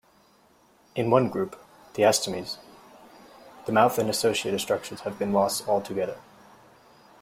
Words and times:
In 0.95 1.11
one 1.11 1.29
group, 1.29 1.55
the 1.93 2.01
astomes, 2.03 2.57
the 3.67 3.71
mouth 3.71 3.99
and 3.99 4.09
associated 4.09 4.59
structures 4.59 5.01
have 5.01 5.19
been 5.19 5.31
lost 5.31 5.67
altogether. 5.69 6.17